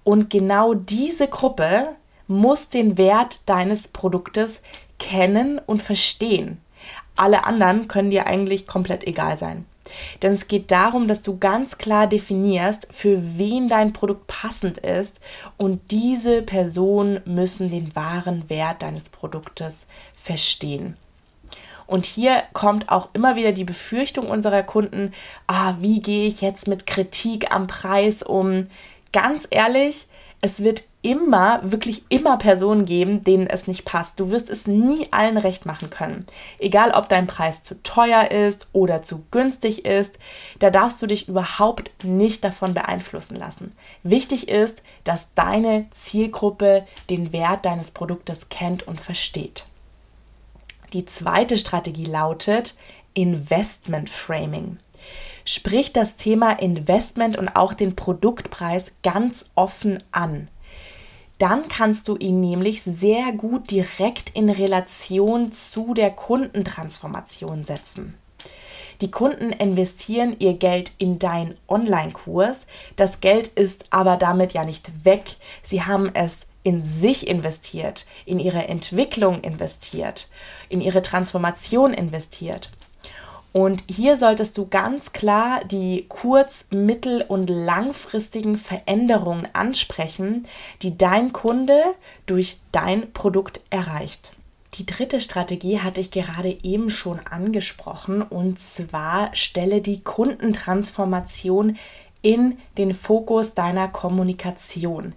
Und 0.04 0.30
genau 0.30 0.74
diese 0.74 1.28
Gruppe 1.28 1.96
muss 2.28 2.70
den 2.70 2.98
Wert 2.98 3.48
deines 3.50 3.88
Produktes 3.88 4.62
kennen 5.00 5.60
und 5.66 5.82
verstehen. 5.82 6.62
Alle 7.16 7.46
anderen 7.46 7.88
können 7.88 8.12
dir 8.12 8.28
eigentlich 8.28 8.68
komplett 8.68 9.06
egal 9.06 9.38
sein. 9.38 9.66
Denn 10.22 10.34
es 10.34 10.48
geht 10.48 10.72
darum, 10.72 11.08
dass 11.08 11.22
du 11.22 11.38
ganz 11.38 11.78
klar 11.78 12.08
definierst, 12.08 12.88
für 12.92 13.38
wen 13.38 13.68
dein 13.70 13.94
Produkt 13.94 14.28
passend 14.28 14.78
ist 14.78 15.20
und 15.56 15.92
diese 15.92 16.42
Personen 16.42 17.22
müssen 17.26 17.70
den 17.70 17.96
wahren 17.96 18.50
Wert 18.50 18.82
deines 18.82 19.10
Produktes 19.10 19.88
verstehen. 20.14 20.98
Und 21.86 22.06
hier 22.06 22.44
kommt 22.52 22.90
auch 22.90 23.10
immer 23.14 23.38
wieder 23.38 23.54
die 23.54 23.64
Befürchtung 23.64 24.30
unserer 24.30 24.64
Kunden, 24.64 25.14
ah, 25.48 25.76
wie 25.80 26.02
gehe 26.02 26.28
ich 26.28 26.42
jetzt 26.42 26.68
mit 26.68 26.86
Kritik 26.86 27.50
am 27.50 27.68
Preis 27.68 28.24
um? 28.24 28.68
Ganz 29.14 29.48
ehrlich, 29.50 30.08
es 30.42 30.62
wird 30.62 30.84
immer, 31.02 31.60
wirklich 31.64 32.04
immer 32.10 32.38
Personen 32.38 32.86
geben, 32.86 33.24
denen 33.24 33.48
es 33.48 33.66
nicht 33.66 33.86
passt. 33.86 34.20
Du 34.20 34.30
wirst 34.30 34.50
es 34.50 34.68
nie 34.68 35.08
allen 35.12 35.38
recht 35.38 35.66
machen 35.66 35.90
können. 35.90 36.26
Egal, 36.60 36.92
ob 36.92 37.10
dein 37.10 37.28
Preis 37.28 37.64
zu 37.64 37.82
teuer 37.82 38.30
ist 38.30 38.68
oder 38.72 39.02
zu 39.02 39.24
günstig 39.32 39.86
ist, 39.86 40.20
da 40.60 40.70
darfst 40.70 41.02
du 41.02 41.08
dich 41.08 41.28
überhaupt 41.28 41.92
nicht 42.04 42.44
davon 42.44 42.74
beeinflussen 42.74 43.36
lassen. 43.36 43.72
Wichtig 44.04 44.48
ist, 44.48 44.84
dass 45.04 45.34
deine 45.34 45.88
Zielgruppe 45.92 46.86
den 47.10 47.34
Wert 47.34 47.66
deines 47.66 47.92
Produktes 47.92 48.50
kennt 48.50 48.88
und 48.88 49.02
versteht. 49.02 49.66
Die 50.94 51.06
zweite 51.06 51.58
Strategie 51.58 52.06
lautet 52.06 52.78
Investment 53.14 54.10
Framing. 54.10 54.78
Sprich 55.50 55.94
das 55.94 56.18
Thema 56.18 56.60
Investment 56.60 57.38
und 57.38 57.48
auch 57.48 57.74
den 57.74 57.96
Produktpreis 57.96 58.92
ganz 59.02 59.46
offen 59.56 60.04
an. 60.12 60.50
Dann 61.38 61.70
kannst 61.70 62.10
du 62.10 62.18
ihn 62.18 62.42
nämlich 62.42 62.84
sehr 62.84 63.32
gut 63.32 63.72
direkt 63.72 64.30
in 64.32 64.50
Relation 64.50 65.54
zu 65.54 65.94
der 65.94 66.12
Kundentransformation 66.12 67.64
setzen. 67.64 68.16
Die 69.00 69.10
Kunden 69.10 69.54
investieren 69.54 70.36
ihr 70.38 70.56
Geld 70.56 70.92
in 70.98 71.18
deinen 71.18 71.56
Online-Kurs. 71.70 72.68
Das 72.98 73.22
Geld 73.22 73.48
ist 73.48 73.86
aber 73.92 74.18
damit 74.18 74.52
ja 74.52 74.66
nicht 74.66 75.06
weg. 75.06 75.38
Sie 75.64 75.82
haben 75.82 76.12
es 76.14 76.46
in 76.64 76.82
sich 76.82 77.26
investiert, 77.26 78.06
in 78.26 78.40
ihre 78.40 78.68
Entwicklung 78.68 79.40
investiert, 79.40 80.28
in 80.68 80.82
ihre 80.82 81.02
Transformation 81.02 81.94
investiert. 81.94 82.70
Und 83.54 83.84
hier 83.90 84.18
solltest 84.18 84.58
du 84.58 84.68
ganz 84.68 85.14
klar 85.14 85.64
die 85.66 86.06
kurz-, 86.10 86.66
mittel- 86.70 87.26
und 87.28 87.50
langfristigen 87.50 88.58
Veränderungen 88.58 89.48
ansprechen, 89.54 90.48
die 90.82 90.98
dein 90.98 91.34
Kunde 91.34 91.82
durch 92.26 92.60
dein 92.72 93.12
Produkt 93.14 93.62
erreicht. 93.70 94.34
Die 94.76 94.86
dritte 94.86 95.22
Strategie 95.22 95.80
hatte 95.80 96.02
ich 96.02 96.12
gerade 96.12 96.56
eben 96.62 96.92
schon 96.92 97.20
angesprochen 97.20 98.22
und 98.22 98.60
zwar 98.60 99.34
stelle 99.34 99.82
die 99.82 100.04
Kundentransformation 100.04 101.78
in 102.22 102.58
den 102.78 102.94
Fokus 102.94 103.54
deiner 103.54 103.88
Kommunikation. 103.88 105.16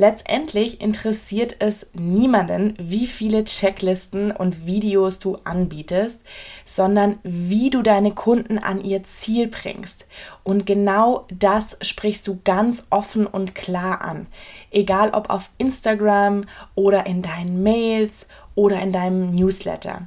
Letztendlich 0.00 0.80
interessiert 0.80 1.56
es 1.58 1.84
niemanden, 1.92 2.76
wie 2.78 3.08
viele 3.08 3.42
Checklisten 3.42 4.30
und 4.30 4.64
Videos 4.64 5.18
du 5.18 5.38
anbietest, 5.42 6.22
sondern 6.64 7.18
wie 7.24 7.68
du 7.70 7.82
deine 7.82 8.12
Kunden 8.12 8.58
an 8.58 8.80
ihr 8.80 9.02
Ziel 9.02 9.48
bringst. 9.48 10.06
Und 10.44 10.66
genau 10.66 11.26
das 11.36 11.76
sprichst 11.82 12.28
du 12.28 12.38
ganz 12.44 12.84
offen 12.90 13.26
und 13.26 13.56
klar 13.56 14.00
an. 14.00 14.28
Egal 14.70 15.10
ob 15.10 15.30
auf 15.30 15.50
Instagram 15.58 16.42
oder 16.76 17.04
in 17.06 17.20
deinen 17.20 17.64
Mails 17.64 18.28
oder 18.54 18.80
in 18.80 18.92
deinem 18.92 19.32
Newsletter. 19.32 20.06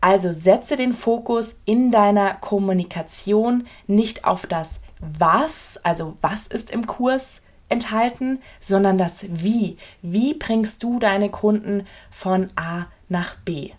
Also 0.00 0.32
setze 0.32 0.76
den 0.76 0.94
Fokus 0.94 1.60
in 1.66 1.90
deiner 1.90 2.34
Kommunikation 2.34 3.66
nicht 3.86 4.24
auf 4.24 4.46
das 4.46 4.80
Was, 5.00 5.78
also 5.82 6.16
was 6.22 6.46
ist 6.46 6.70
im 6.70 6.86
Kurs, 6.86 7.42
enthalten, 7.68 8.40
sondern 8.60 8.98
das 8.98 9.26
Wie. 9.28 9.76
Wie 10.02 10.34
bringst 10.34 10.82
du 10.82 10.98
deine 10.98 11.30
Kunden 11.30 11.86
von 12.10 12.50
A 12.56 12.86
nach 13.08 13.36
B? 13.36 13.70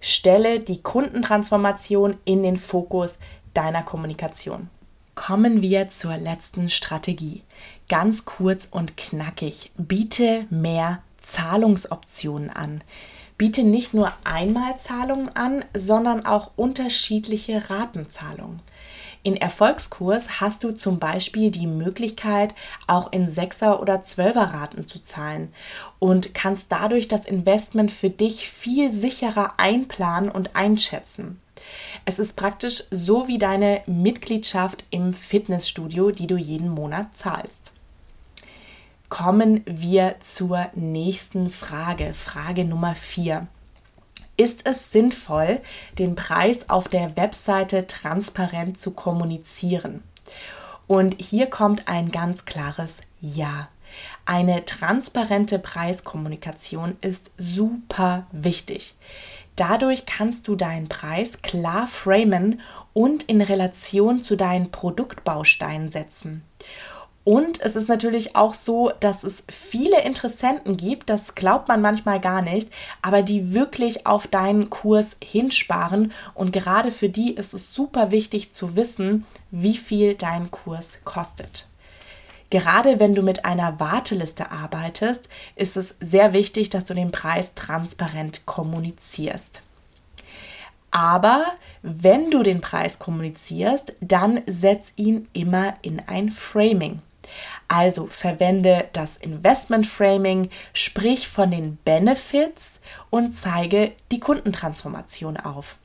Stelle 0.00 0.60
die 0.60 0.82
Kundentransformation 0.82 2.16
in 2.24 2.42
den 2.42 2.56
Fokus 2.56 3.18
deiner 3.54 3.82
Kommunikation. 3.82 4.70
Kommen 5.14 5.60
wir 5.60 5.88
zur 5.88 6.16
letzten 6.16 6.68
Strategie. 6.70 7.42
Ganz 7.88 8.24
kurz 8.24 8.68
und 8.70 8.96
knackig. 8.96 9.72
Biete 9.76 10.46
mehr 10.48 11.02
Zahlungsoptionen 11.18 12.48
an. 12.48 12.82
Biete 13.36 13.62
nicht 13.62 13.92
nur 13.92 14.12
Einmalzahlungen 14.24 15.34
an, 15.36 15.64
sondern 15.74 16.24
auch 16.24 16.52
unterschiedliche 16.56 17.68
Ratenzahlungen. 17.68 18.60
In 19.22 19.36
Erfolgskurs 19.36 20.40
hast 20.40 20.64
du 20.64 20.72
zum 20.72 20.98
Beispiel 20.98 21.50
die 21.50 21.66
Möglichkeit, 21.66 22.54
auch 22.86 23.12
in 23.12 23.26
Sechser- 23.26 23.80
oder 23.80 24.00
Zwölferraten 24.00 24.86
zu 24.86 25.02
zahlen 25.02 25.52
und 25.98 26.32
kannst 26.32 26.72
dadurch 26.72 27.06
das 27.06 27.26
Investment 27.26 27.92
für 27.92 28.08
dich 28.08 28.48
viel 28.48 28.90
sicherer 28.90 29.54
einplanen 29.58 30.30
und 30.30 30.56
einschätzen. 30.56 31.38
Es 32.06 32.18
ist 32.18 32.34
praktisch 32.36 32.84
so 32.90 33.28
wie 33.28 33.36
deine 33.36 33.82
Mitgliedschaft 33.86 34.84
im 34.88 35.12
Fitnessstudio, 35.12 36.12
die 36.12 36.26
du 36.26 36.38
jeden 36.38 36.70
Monat 36.70 37.14
zahlst. 37.14 37.72
Kommen 39.10 39.62
wir 39.66 40.16
zur 40.20 40.70
nächsten 40.74 41.50
Frage, 41.50 42.14
Frage 42.14 42.64
Nummer 42.64 42.94
4 42.94 43.48
ist 44.40 44.66
es 44.66 44.90
sinnvoll, 44.90 45.60
den 45.98 46.14
Preis 46.14 46.70
auf 46.70 46.88
der 46.88 47.14
Webseite 47.14 47.86
transparent 47.86 48.78
zu 48.78 48.92
kommunizieren? 48.92 50.02
Und 50.86 51.20
hier 51.20 51.48
kommt 51.48 51.88
ein 51.88 52.10
ganz 52.10 52.46
klares 52.46 53.00
Ja. 53.20 53.68
Eine 54.24 54.64
transparente 54.64 55.58
Preiskommunikation 55.58 56.96
ist 57.02 57.32
super 57.36 58.26
wichtig. 58.32 58.94
Dadurch 59.56 60.06
kannst 60.06 60.48
du 60.48 60.56
deinen 60.56 60.88
Preis 60.88 61.42
klar 61.42 61.86
framen 61.86 62.62
und 62.94 63.24
in 63.24 63.42
Relation 63.42 64.22
zu 64.22 64.36
deinen 64.36 64.70
Produktbausteinen 64.70 65.90
setzen. 65.90 66.44
Und 67.30 67.60
es 67.60 67.76
ist 67.76 67.88
natürlich 67.88 68.34
auch 68.34 68.54
so, 68.54 68.90
dass 68.98 69.22
es 69.22 69.44
viele 69.48 70.02
Interessenten 70.02 70.76
gibt, 70.76 71.10
das 71.10 71.36
glaubt 71.36 71.68
man 71.68 71.80
manchmal 71.80 72.18
gar 72.18 72.42
nicht, 72.42 72.72
aber 73.02 73.22
die 73.22 73.54
wirklich 73.54 74.04
auf 74.04 74.26
deinen 74.26 74.68
Kurs 74.68 75.16
hinsparen. 75.22 76.12
Und 76.34 76.52
gerade 76.52 76.90
für 76.90 77.08
die 77.08 77.32
ist 77.32 77.54
es 77.54 77.72
super 77.72 78.10
wichtig 78.10 78.52
zu 78.52 78.74
wissen, 78.74 79.26
wie 79.52 79.76
viel 79.76 80.16
dein 80.16 80.50
Kurs 80.50 80.98
kostet. 81.04 81.68
Gerade 82.50 82.98
wenn 82.98 83.14
du 83.14 83.22
mit 83.22 83.44
einer 83.44 83.78
Warteliste 83.78 84.50
arbeitest, 84.50 85.28
ist 85.54 85.76
es 85.76 85.94
sehr 86.00 86.32
wichtig, 86.32 86.68
dass 86.70 86.84
du 86.84 86.94
den 86.94 87.12
Preis 87.12 87.54
transparent 87.54 88.44
kommunizierst. 88.44 89.62
Aber 90.90 91.44
wenn 91.82 92.32
du 92.32 92.42
den 92.42 92.60
Preis 92.60 92.98
kommunizierst, 92.98 93.92
dann 94.00 94.40
setz 94.48 94.92
ihn 94.96 95.28
immer 95.32 95.74
in 95.82 96.02
ein 96.08 96.30
Framing. 96.30 97.02
Also 97.68 98.06
verwende 98.06 98.88
das 98.92 99.16
Investment 99.16 99.86
Framing, 99.86 100.50
sprich 100.72 101.28
von 101.28 101.50
den 101.50 101.76
Benefits 101.78 102.80
und 103.10 103.32
zeige 103.32 103.92
die 104.12 104.20
Kundentransformation 104.20 105.36
auf. 105.36 105.79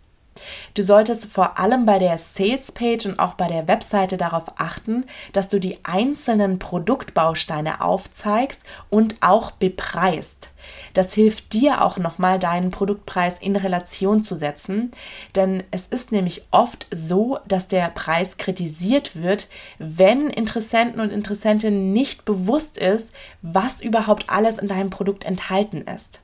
Du 0.73 0.83
solltest 0.83 1.27
vor 1.27 1.57
allem 1.57 1.85
bei 1.85 1.99
der 1.99 2.17
Sales 2.17 2.73
Page 2.73 3.05
und 3.05 3.19
auch 3.19 3.35
bei 3.35 3.47
der 3.47 3.67
Webseite 3.69 4.17
darauf 4.17 4.43
achten, 4.57 5.05
dass 5.31 5.47
du 5.47 5.59
die 5.59 5.77
einzelnen 5.83 6.59
Produktbausteine 6.59 7.79
aufzeigst 7.79 8.61
und 8.89 9.15
auch 9.21 9.51
bepreist. 9.51 10.49
Das 10.93 11.13
hilft 11.13 11.53
dir 11.53 11.81
auch 11.81 11.97
nochmal, 11.97 12.39
deinen 12.39 12.71
Produktpreis 12.71 13.37
in 13.37 13.55
Relation 13.55 14.23
zu 14.23 14.37
setzen, 14.37 14.91
denn 15.35 15.63
es 15.71 15.85
ist 15.85 16.11
nämlich 16.11 16.47
oft 16.51 16.87
so, 16.91 17.39
dass 17.47 17.67
der 17.67 17.89
Preis 17.89 18.35
kritisiert 18.37 19.15
wird, 19.21 19.47
wenn 19.77 20.29
Interessenten 20.29 20.99
und 20.99 21.11
Interessentinnen 21.11 21.93
nicht 21.93 22.25
bewusst 22.25 22.77
ist, 22.77 23.13
was 23.41 23.81
überhaupt 23.81 24.29
alles 24.29 24.57
in 24.57 24.67
deinem 24.67 24.89
Produkt 24.89 25.23
enthalten 25.23 25.81
ist. 25.83 26.19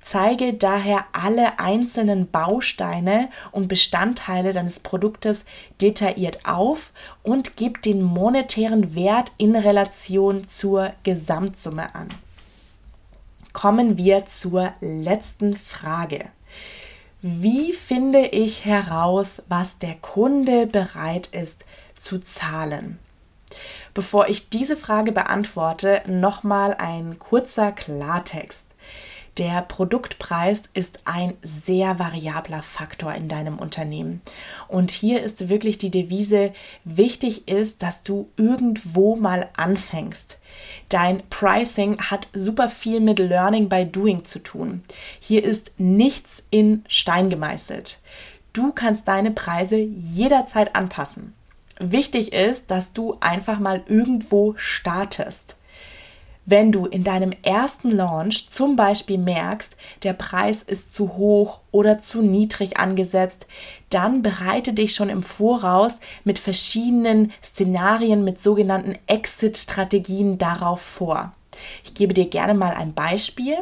Zeige 0.00 0.54
daher 0.54 1.04
alle 1.12 1.58
einzelnen 1.58 2.30
Bausteine 2.30 3.30
und 3.52 3.68
Bestandteile 3.68 4.52
deines 4.52 4.80
Produktes 4.80 5.44
detailliert 5.80 6.46
auf 6.46 6.92
und 7.22 7.56
gib 7.56 7.82
den 7.82 8.02
monetären 8.02 8.94
Wert 8.94 9.32
in 9.38 9.56
Relation 9.56 10.46
zur 10.46 10.92
Gesamtsumme 11.02 11.94
an. 11.94 12.08
Kommen 13.52 13.96
wir 13.96 14.24
zur 14.26 14.72
letzten 14.80 15.56
Frage. 15.56 16.26
Wie 17.20 17.72
finde 17.72 18.26
ich 18.26 18.64
heraus, 18.64 19.42
was 19.48 19.78
der 19.78 19.96
Kunde 19.96 20.68
bereit 20.68 21.26
ist 21.26 21.64
zu 21.98 22.20
zahlen? 22.20 23.00
Bevor 23.92 24.28
ich 24.28 24.50
diese 24.50 24.76
Frage 24.76 25.10
beantworte, 25.10 26.02
nochmal 26.06 26.74
ein 26.74 27.18
kurzer 27.18 27.72
Klartext. 27.72 28.67
Der 29.38 29.62
Produktpreis 29.62 30.64
ist 30.74 30.98
ein 31.04 31.34
sehr 31.42 32.00
variabler 32.00 32.60
Faktor 32.60 33.14
in 33.14 33.28
deinem 33.28 33.60
Unternehmen. 33.60 34.20
Und 34.66 34.90
hier 34.90 35.22
ist 35.22 35.48
wirklich 35.48 35.78
die 35.78 35.92
Devise, 35.92 36.52
wichtig 36.82 37.46
ist, 37.46 37.84
dass 37.84 38.02
du 38.02 38.28
irgendwo 38.36 39.14
mal 39.14 39.48
anfängst. 39.56 40.38
Dein 40.88 41.22
Pricing 41.30 42.00
hat 42.00 42.26
super 42.32 42.68
viel 42.68 42.98
mit 42.98 43.20
Learning 43.20 43.68
by 43.68 43.86
Doing 43.86 44.24
zu 44.24 44.40
tun. 44.40 44.82
Hier 45.20 45.44
ist 45.44 45.70
nichts 45.78 46.42
in 46.50 46.84
Stein 46.88 47.30
gemeißelt. 47.30 48.00
Du 48.52 48.72
kannst 48.72 49.06
deine 49.06 49.30
Preise 49.30 49.76
jederzeit 49.76 50.74
anpassen. 50.74 51.32
Wichtig 51.78 52.32
ist, 52.32 52.72
dass 52.72 52.92
du 52.92 53.14
einfach 53.20 53.60
mal 53.60 53.84
irgendwo 53.86 54.54
startest. 54.56 55.57
Wenn 56.50 56.72
du 56.72 56.86
in 56.86 57.04
deinem 57.04 57.34
ersten 57.42 57.90
Launch 57.90 58.48
zum 58.48 58.74
Beispiel 58.74 59.18
merkst, 59.18 59.76
der 60.02 60.14
Preis 60.14 60.62
ist 60.62 60.94
zu 60.94 61.18
hoch 61.18 61.60
oder 61.72 61.98
zu 61.98 62.22
niedrig 62.22 62.78
angesetzt, 62.78 63.46
dann 63.90 64.22
bereite 64.22 64.72
dich 64.72 64.94
schon 64.94 65.10
im 65.10 65.22
Voraus 65.22 66.00
mit 66.24 66.38
verschiedenen 66.38 67.32
Szenarien, 67.44 68.24
mit 68.24 68.40
sogenannten 68.40 68.96
Exit-Strategien 69.06 70.38
darauf 70.38 70.80
vor. 70.80 71.34
Ich 71.84 71.92
gebe 71.92 72.14
dir 72.14 72.30
gerne 72.30 72.54
mal 72.54 72.72
ein 72.72 72.94
Beispiel. 72.94 73.58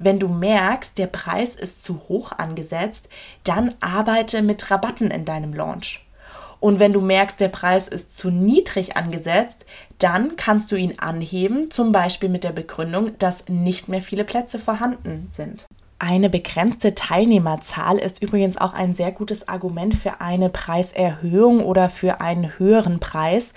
Wenn 0.00 0.18
du 0.18 0.26
merkst, 0.26 0.98
der 0.98 1.06
Preis 1.06 1.54
ist 1.54 1.84
zu 1.84 2.00
hoch 2.08 2.32
angesetzt, 2.32 3.08
dann 3.44 3.76
arbeite 3.78 4.42
mit 4.42 4.72
Rabatten 4.72 5.12
in 5.12 5.24
deinem 5.24 5.54
Launch. 5.54 6.04
Und 6.64 6.78
wenn 6.78 6.94
du 6.94 7.02
merkst, 7.02 7.38
der 7.40 7.48
Preis 7.48 7.88
ist 7.88 8.16
zu 8.16 8.30
niedrig 8.30 8.96
angesetzt, 8.96 9.66
dann 10.04 10.36
kannst 10.36 10.70
du 10.70 10.76
ihn 10.76 10.98
anheben, 10.98 11.70
zum 11.70 11.90
Beispiel 11.90 12.28
mit 12.28 12.44
der 12.44 12.52
Begründung, 12.52 13.16
dass 13.18 13.48
nicht 13.48 13.88
mehr 13.88 14.02
viele 14.02 14.24
Plätze 14.24 14.58
vorhanden 14.58 15.28
sind. 15.30 15.64
Eine 15.98 16.28
begrenzte 16.28 16.94
Teilnehmerzahl 16.94 17.96
ist 17.96 18.20
übrigens 18.20 18.58
auch 18.58 18.74
ein 18.74 18.92
sehr 18.92 19.12
gutes 19.12 19.48
Argument 19.48 19.94
für 19.94 20.20
eine 20.20 20.50
Preiserhöhung 20.50 21.64
oder 21.64 21.88
für 21.88 22.20
einen 22.20 22.58
höheren 22.58 23.00
Preis. 23.00 23.54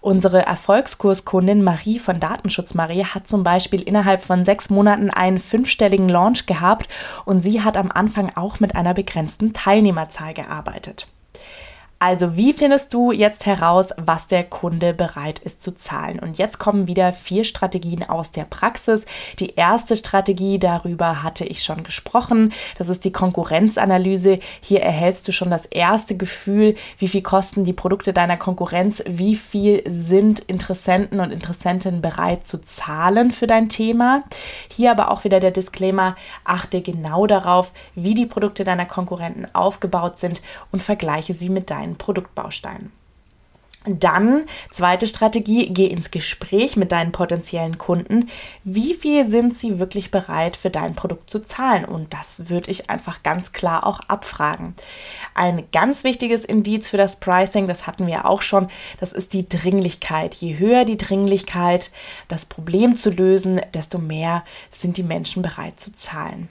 Unsere 0.00 0.44
Erfolgskurskundin 0.44 1.62
Marie 1.62 2.00
von 2.00 2.18
Datenschutz 2.18 2.74
Marie 2.74 3.04
hat 3.04 3.28
zum 3.28 3.44
Beispiel 3.44 3.80
innerhalb 3.80 4.24
von 4.24 4.44
sechs 4.44 4.70
Monaten 4.70 5.10
einen 5.10 5.38
fünfstelligen 5.38 6.08
Launch 6.08 6.46
gehabt 6.46 6.88
und 7.24 7.38
sie 7.38 7.62
hat 7.62 7.76
am 7.76 7.92
Anfang 7.92 8.32
auch 8.34 8.58
mit 8.58 8.74
einer 8.74 8.94
begrenzten 8.94 9.52
Teilnehmerzahl 9.52 10.34
gearbeitet. 10.34 11.06
Also 12.06 12.36
wie 12.36 12.52
findest 12.52 12.92
du 12.92 13.12
jetzt 13.12 13.46
heraus, 13.46 13.94
was 13.96 14.26
der 14.26 14.44
Kunde 14.44 14.92
bereit 14.92 15.38
ist 15.38 15.62
zu 15.62 15.74
zahlen? 15.74 16.18
Und 16.18 16.36
jetzt 16.36 16.58
kommen 16.58 16.86
wieder 16.86 17.14
vier 17.14 17.44
Strategien 17.44 18.06
aus 18.06 18.30
der 18.30 18.44
Praxis. 18.44 19.06
Die 19.38 19.54
erste 19.54 19.96
Strategie, 19.96 20.58
darüber 20.58 21.22
hatte 21.22 21.46
ich 21.46 21.62
schon 21.62 21.82
gesprochen, 21.82 22.52
das 22.76 22.90
ist 22.90 23.06
die 23.06 23.10
Konkurrenzanalyse. 23.10 24.38
Hier 24.60 24.82
erhältst 24.82 25.26
du 25.26 25.32
schon 25.32 25.48
das 25.48 25.64
erste 25.64 26.14
Gefühl, 26.14 26.74
wie 26.98 27.08
viel 27.08 27.22
kosten 27.22 27.64
die 27.64 27.72
Produkte 27.72 28.12
deiner 28.12 28.36
Konkurrenz, 28.36 29.02
wie 29.06 29.34
viel 29.34 29.82
sind 29.86 30.40
Interessenten 30.40 31.20
und 31.20 31.32
Interessentinnen 31.32 32.02
bereit 32.02 32.46
zu 32.46 32.60
zahlen 32.60 33.30
für 33.30 33.46
dein 33.46 33.70
Thema. 33.70 34.24
Hier 34.70 34.90
aber 34.90 35.10
auch 35.10 35.24
wieder 35.24 35.40
der 35.40 35.52
Disclaimer, 35.52 36.16
achte 36.44 36.82
genau 36.82 37.26
darauf, 37.26 37.72
wie 37.94 38.12
die 38.12 38.26
Produkte 38.26 38.62
deiner 38.62 38.84
Konkurrenten 38.84 39.46
aufgebaut 39.54 40.18
sind 40.18 40.42
und 40.70 40.82
vergleiche 40.82 41.32
sie 41.32 41.48
mit 41.48 41.70
deinen 41.70 41.93
deinen 41.94 41.98
Produktbausteinen. 41.98 42.92
Dann, 43.86 44.46
zweite 44.70 45.06
Strategie, 45.06 45.68
geh 45.70 45.88
ins 45.88 46.10
Gespräch 46.10 46.74
mit 46.74 46.90
deinen 46.90 47.12
potenziellen 47.12 47.76
Kunden. 47.76 48.30
Wie 48.62 48.94
viel 48.94 49.28
sind 49.28 49.54
sie 49.54 49.78
wirklich 49.78 50.10
bereit 50.10 50.56
für 50.56 50.70
dein 50.70 50.94
Produkt 50.94 51.28
zu 51.28 51.40
zahlen? 51.40 51.84
Und 51.84 52.14
das 52.14 52.48
würde 52.48 52.70
ich 52.70 52.88
einfach 52.88 53.22
ganz 53.22 53.52
klar 53.52 53.86
auch 53.86 54.00
abfragen. 54.08 54.74
Ein 55.34 55.64
ganz 55.70 56.02
wichtiges 56.02 56.46
Indiz 56.46 56.88
für 56.88 56.96
das 56.96 57.20
Pricing, 57.20 57.68
das 57.68 57.86
hatten 57.86 58.06
wir 58.06 58.24
auch 58.24 58.40
schon, 58.40 58.68
das 59.00 59.12
ist 59.12 59.34
die 59.34 59.46
Dringlichkeit. 59.46 60.34
Je 60.34 60.58
höher 60.58 60.86
die 60.86 60.96
Dringlichkeit, 60.96 61.92
das 62.28 62.46
Problem 62.46 62.96
zu 62.96 63.10
lösen, 63.10 63.60
desto 63.74 63.98
mehr 63.98 64.44
sind 64.70 64.96
die 64.96 65.02
Menschen 65.02 65.42
bereit 65.42 65.78
zu 65.78 65.92
zahlen. 65.92 66.48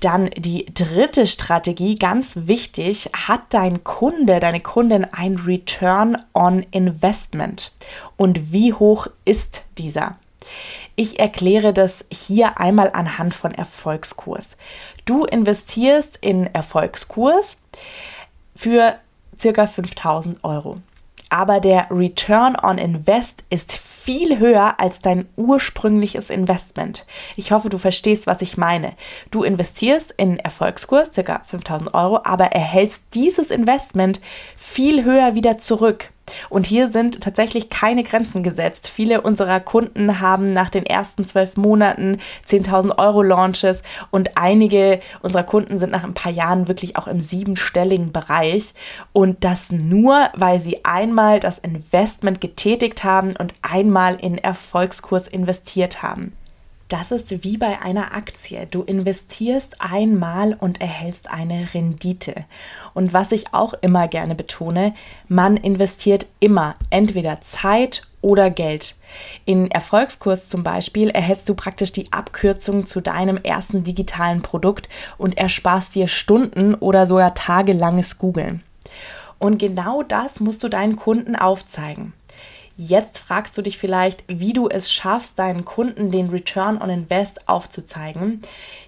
Dann 0.00 0.30
die 0.30 0.66
dritte 0.72 1.26
Strategie, 1.26 1.96
ganz 1.96 2.32
wichtig, 2.46 3.10
hat 3.12 3.42
dein 3.50 3.84
Kunde, 3.84 4.40
deine 4.40 4.60
Kundin 4.60 5.04
ein 5.04 5.36
Return 5.36 6.16
on 6.32 6.64
Investment? 6.70 7.72
Und 8.16 8.52
wie 8.52 8.72
hoch 8.72 9.08
ist 9.26 9.64
dieser? 9.76 10.16
Ich 10.96 11.18
erkläre 11.18 11.72
das 11.72 12.04
hier 12.10 12.58
einmal 12.58 12.90
anhand 12.92 13.34
von 13.34 13.52
Erfolgskurs. 13.52 14.56
Du 15.04 15.24
investierst 15.24 16.18
in 16.20 16.46
Erfolgskurs 16.46 17.58
für 18.54 18.98
circa 19.38 19.66
5000 19.66 20.44
Euro 20.44 20.80
aber 21.30 21.60
der 21.60 21.86
Return 21.90 22.56
on 22.60 22.76
Invest 22.76 23.44
ist 23.48 23.72
viel 23.72 24.38
höher 24.38 24.78
als 24.78 25.00
dein 25.00 25.26
ursprüngliches 25.36 26.28
Investment. 26.28 27.06
Ich 27.36 27.52
hoffe, 27.52 27.68
du 27.70 27.78
verstehst, 27.78 28.26
was 28.26 28.42
ich 28.42 28.58
meine. 28.58 28.92
Du 29.30 29.44
investierst 29.44 30.12
in 30.16 30.38
Erfolgskurs, 30.38 31.12
ca. 31.12 31.40
5000 31.44 31.94
Euro, 31.94 32.20
aber 32.24 32.46
erhältst 32.46 33.04
dieses 33.14 33.50
Investment 33.50 34.20
viel 34.56 35.04
höher 35.04 35.34
wieder 35.34 35.56
zurück. 35.56 36.10
Und 36.48 36.66
hier 36.66 36.88
sind 36.88 37.20
tatsächlich 37.20 37.70
keine 37.70 38.04
Grenzen 38.04 38.42
gesetzt. 38.42 38.88
Viele 38.88 39.20
unserer 39.20 39.60
Kunden 39.60 40.20
haben 40.20 40.52
nach 40.52 40.70
den 40.70 40.84
ersten 40.84 41.24
zwölf 41.24 41.56
Monaten 41.56 42.18
10.000 42.46 42.98
Euro 42.98 43.22
Launches 43.22 43.82
und 44.10 44.36
einige 44.36 45.00
unserer 45.22 45.44
Kunden 45.44 45.78
sind 45.78 45.90
nach 45.90 46.04
ein 46.04 46.14
paar 46.14 46.32
Jahren 46.32 46.68
wirklich 46.68 46.96
auch 46.96 47.06
im 47.06 47.20
siebenstelligen 47.20 48.12
Bereich. 48.12 48.74
Und 49.12 49.44
das 49.44 49.72
nur, 49.72 50.30
weil 50.34 50.60
sie 50.60 50.84
einmal 50.84 51.40
das 51.40 51.58
Investment 51.58 52.40
getätigt 52.40 53.04
haben 53.04 53.34
und 53.36 53.54
einmal 53.62 54.16
in 54.16 54.38
Erfolgskurs 54.38 55.28
investiert 55.28 56.02
haben. 56.02 56.32
Das 56.90 57.12
ist 57.12 57.44
wie 57.44 57.56
bei 57.56 57.80
einer 57.80 58.16
Aktie. 58.16 58.66
Du 58.68 58.82
investierst 58.82 59.80
einmal 59.80 60.54
und 60.54 60.80
erhältst 60.80 61.30
eine 61.30 61.72
Rendite. 61.72 62.44
Und 62.94 63.12
was 63.12 63.30
ich 63.30 63.54
auch 63.54 63.74
immer 63.80 64.08
gerne 64.08 64.34
betone, 64.34 64.94
man 65.28 65.56
investiert 65.56 66.26
immer 66.40 66.74
entweder 66.90 67.40
Zeit 67.42 68.02
oder 68.22 68.50
Geld. 68.50 68.96
In 69.44 69.70
Erfolgskurs 69.70 70.48
zum 70.48 70.64
Beispiel 70.64 71.10
erhältst 71.10 71.48
du 71.48 71.54
praktisch 71.54 71.92
die 71.92 72.12
Abkürzung 72.12 72.84
zu 72.86 73.00
deinem 73.00 73.36
ersten 73.36 73.84
digitalen 73.84 74.42
Produkt 74.42 74.88
und 75.16 75.38
ersparst 75.38 75.94
dir 75.94 76.08
Stunden 76.08 76.74
oder 76.74 77.06
sogar 77.06 77.34
tagelanges 77.36 78.18
Googeln. 78.18 78.64
Und 79.38 79.58
genau 79.58 80.02
das 80.02 80.40
musst 80.40 80.64
du 80.64 80.68
deinen 80.68 80.96
Kunden 80.96 81.36
aufzeigen. 81.36 82.14
Jetzt 82.82 83.18
fragst 83.18 83.58
du 83.58 83.62
dich 83.62 83.76
vielleicht, 83.76 84.24
wie 84.26 84.54
du 84.54 84.70
es 84.70 84.90
schaffst, 84.90 85.38
deinen 85.38 85.66
Kunden 85.66 86.10
den 86.10 86.30
Return 86.30 86.80
on 86.80 86.88
Invest 86.88 87.46
aufzuzeigen. 87.46 88.40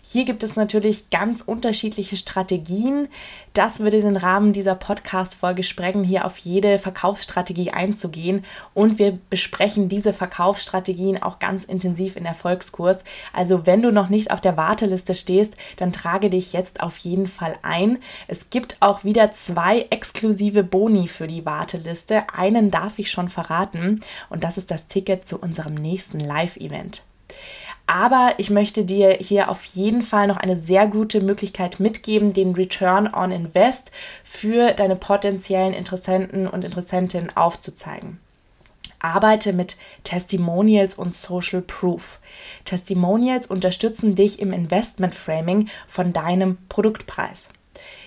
Hier 0.05 0.25
gibt 0.25 0.43
es 0.43 0.57
natürlich 0.57 1.11
ganz 1.11 1.43
unterschiedliche 1.43 2.17
Strategien. 2.17 3.07
Das 3.53 3.79
würde 3.79 4.01
den 4.01 4.17
Rahmen 4.17 4.53
dieser 4.53 4.75
Podcast-Folge 4.75 5.63
sprengen, 5.63 6.03
hier 6.03 6.25
auf 6.25 6.39
jede 6.39 6.81
Verkaufsstrategie 6.81 7.71
einzugehen. 7.71 8.45
Und 8.75 8.99
wir 8.99 9.17
besprechen 9.31 9.89
diese 9.89 10.13
Verkaufsstrategien 10.13 11.23
auch 11.23 11.39
ganz 11.39 11.63
intensiv 11.63 12.17
in 12.17 12.27
Erfolgskurs. 12.27 13.05
Also 13.33 13.65
wenn 13.65 13.81
du 13.81 13.93
noch 13.93 14.09
nicht 14.09 14.33
auf 14.33 14.41
der 14.41 14.57
Warteliste 14.57 15.15
stehst, 15.15 15.57
dann 15.77 15.93
trage 15.93 16.31
dich 16.31 16.53
jetzt 16.53 16.81
auf 16.81 16.99
jeden 16.99 17.29
Fall 17.29 17.55
ein. 17.63 17.99
Es 18.27 18.51
gibt 18.51 18.79
auch 18.81 19.05
wieder 19.05 19.31
zwei 19.31 19.87
exklusive 19.91 20.65
Boni 20.65 21.07
für 21.07 21.29
die 21.29 21.47
Warteliste. 21.47 22.25
Einen 22.35 22.73
darf 22.73 22.99
ich 22.99 23.09
schon 23.09 23.29
verraten 23.29 24.01
und 24.31 24.43
das 24.43 24.59
ist 24.59 24.73
das 24.73 24.89
Ticket 24.89 25.29
zu 25.29 25.39
unserem 25.39 25.75
nächsten 25.75 26.19
Live-Event. 26.19 27.05
Aber 27.95 28.33
ich 28.39 28.49
möchte 28.49 28.87
dir 28.87 29.19
hier 29.21 29.51
auf 29.51 29.67
jeden 29.67 30.01
Fall 30.01 30.27
noch 30.27 30.39
eine 30.39 30.57
sehr 30.57 30.87
gute 30.87 31.21
Möglichkeit 31.21 31.79
mitgeben, 31.79 32.33
den 32.33 32.55
Return 32.55 33.13
on 33.13 33.31
Invest 33.31 33.93
für 34.25 34.73
deine 34.73 34.97
potenziellen 34.97 35.75
Interessenten 35.75 36.47
und 36.49 36.65
Interessentinnen 36.65 37.37
aufzuzeigen. 37.37 38.19
Arbeite 38.99 39.53
mit 39.53 39.77
Testimonials 40.05 40.95
und 40.95 41.13
Social 41.13 41.61
Proof. 41.61 42.21
Testimonials 42.65 43.47
unterstützen 43.47 44.15
dich 44.15 44.39
im 44.39 44.55
Investment 44.55 45.15
Framing 45.15 45.69
von 45.87 46.15
deinem 46.15 46.57
Produktpreis. 46.71 47.51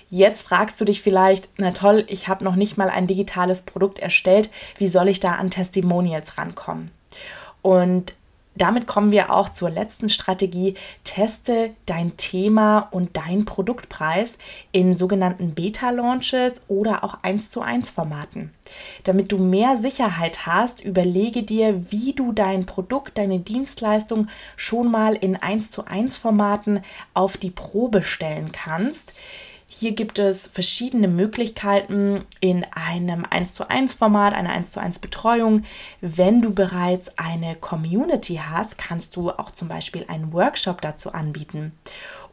Jetzt 0.08 0.48
fragst 0.48 0.80
du 0.80 0.84
dich 0.84 1.00
vielleicht, 1.00 1.48
na 1.58 1.70
toll, 1.70 2.04
ich 2.08 2.26
habe 2.26 2.42
noch 2.42 2.56
nicht 2.56 2.76
mal 2.76 2.90
ein 2.90 3.06
digitales 3.06 3.62
Produkt 3.62 4.00
erstellt, 4.00 4.50
wie 4.78 4.88
soll 4.88 5.06
ich 5.06 5.20
da 5.20 5.36
an 5.36 5.50
Testimonials 5.50 6.38
rankommen? 6.38 6.90
Und 7.62 8.14
damit 8.56 8.86
kommen 8.86 9.10
wir 9.10 9.32
auch 9.32 9.48
zur 9.48 9.70
letzten 9.70 10.08
Strategie. 10.08 10.74
Teste 11.04 11.70
dein 11.86 12.16
Thema 12.16 12.88
und 12.90 13.16
dein 13.16 13.44
Produktpreis 13.44 14.38
in 14.72 14.96
sogenannten 14.96 15.54
Beta-Launches 15.54 16.62
oder 16.68 17.04
auch 17.04 17.18
1 17.22 17.50
zu 17.50 17.60
1 17.60 17.90
Formaten. 17.90 18.52
Damit 19.04 19.32
du 19.32 19.38
mehr 19.38 19.76
Sicherheit 19.76 20.46
hast, 20.46 20.82
überlege 20.82 21.42
dir, 21.42 21.90
wie 21.90 22.12
du 22.12 22.32
dein 22.32 22.66
Produkt, 22.66 23.18
deine 23.18 23.38
Dienstleistung 23.38 24.28
schon 24.56 24.90
mal 24.90 25.14
in 25.14 25.36
1 25.36 25.70
zu 25.70 25.86
1 25.86 26.16
Formaten 26.16 26.80
auf 27.14 27.36
die 27.36 27.50
Probe 27.50 28.02
stellen 28.02 28.52
kannst. 28.52 29.12
Hier 29.68 29.92
gibt 29.92 30.20
es 30.20 30.46
verschiedene 30.46 31.08
Möglichkeiten 31.08 32.24
in 32.40 32.64
einem 32.70 33.26
1 33.28 33.54
zu 33.54 33.68
1 33.68 33.94
Format, 33.94 34.32
einer 34.32 34.52
1 34.52 34.70
zu 34.70 34.80
1 34.80 35.00
Betreuung. 35.00 35.64
Wenn 36.00 36.40
du 36.40 36.54
bereits 36.54 37.18
eine 37.18 37.56
Community 37.56 38.40
hast, 38.42 38.78
kannst 38.78 39.16
du 39.16 39.30
auch 39.30 39.50
zum 39.50 39.66
Beispiel 39.66 40.04
einen 40.06 40.32
Workshop 40.32 40.80
dazu 40.82 41.10
anbieten. 41.12 41.72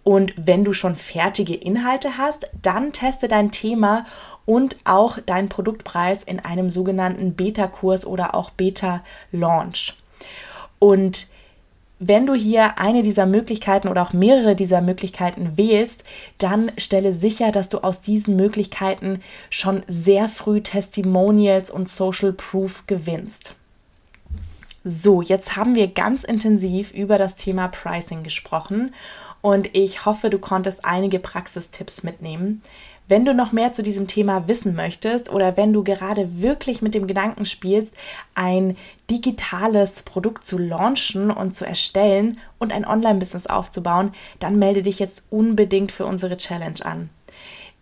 Und 0.04 0.34
wenn 0.38 0.64
du 0.64 0.74
schon 0.74 0.96
fertige 0.96 1.56
Inhalte 1.56 2.18
hast, 2.18 2.52
dann 2.62 2.94
teste 2.94 3.28
dein 3.28 3.52
Thema 3.52 4.06
und 4.46 4.78
auch 4.84 5.18
deinen 5.18 5.50
Produktpreis 5.50 6.22
in 6.22 6.40
einem 6.40 6.70
sogenannten 6.70 7.34
Beta-Kurs 7.34 8.06
oder 8.06 8.36
auch 8.36 8.52
Beta-Launch. 8.52 9.96
Und 10.78 11.33
wenn 12.08 12.26
du 12.26 12.34
hier 12.34 12.78
eine 12.78 13.04
dieser 13.04 13.26
Möglichkeiten 13.26 13.88
oder 13.88 14.02
auch 14.02 14.14
mehrere 14.14 14.56
dieser 14.56 14.82
Möglichkeiten 14.82 15.58
wählst, 15.58 16.04
dann 16.38 16.72
stelle 16.78 17.14
sicher, 17.14 17.52
dass 17.52 17.70
du 17.70 17.80
aus 17.80 18.02
diesen 18.02 18.36
Möglichkeiten 18.36 19.22
schon 19.50 19.84
sehr 19.88 20.30
früh 20.30 20.62
Testimonials 20.62 21.70
und 21.70 21.88
Social 21.88 22.34
Proof 22.34 22.88
gewinnst. 22.88 23.56
So, 24.84 25.22
jetzt 25.22 25.56
haben 25.56 25.76
wir 25.76 25.88
ganz 25.88 26.24
intensiv 26.24 26.92
über 26.92 27.18
das 27.18 27.36
Thema 27.36 27.70
Pricing 27.70 28.24
gesprochen 28.24 28.94
und 29.40 29.70
ich 29.74 30.06
hoffe, 30.06 30.30
du 30.30 30.40
konntest 30.40 30.86
einige 30.86 31.20
Praxistipps 31.20 32.04
mitnehmen. 32.04 32.62
Wenn 33.08 33.26
du 33.26 33.34
noch 33.34 33.52
mehr 33.52 33.74
zu 33.74 33.84
diesem 33.84 34.08
Thema 34.08 34.48
wissen 34.48 34.76
möchtest 34.76 35.30
oder 35.30 35.58
wenn 35.58 35.74
du 35.74 35.84
gerade 35.84 36.42
wirklich 36.42 36.82
mit 36.82 36.96
dem 36.96 37.06
Gedanken 37.06 37.46
spielst, 37.46 37.96
ein 38.34 38.78
digitales 39.12 40.04
Produkt 40.04 40.46
zu 40.46 40.58
launchen 40.58 41.30
und 41.30 41.54
zu 41.54 41.66
erstellen 41.66 42.40
und 42.60 42.72
ein 42.72 42.86
Online-Business 42.86 43.48
aufzubauen, 43.48 44.12
dann 44.40 44.58
melde 44.58 44.82
dich 44.82 45.00
jetzt 45.00 45.24
unbedingt 45.30 45.92
für 45.92 46.06
unsere 46.06 46.38
Challenge 46.38 46.84
an. 46.86 47.10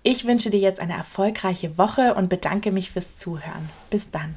Ich 0.03 0.25
wünsche 0.25 0.49
dir 0.49 0.59
jetzt 0.59 0.79
eine 0.79 0.97
erfolgreiche 0.97 1.77
Woche 1.77 2.15
und 2.15 2.29
bedanke 2.29 2.71
mich 2.71 2.89
fürs 2.89 3.17
Zuhören. 3.17 3.69
Bis 3.91 4.09
dann. 4.09 4.35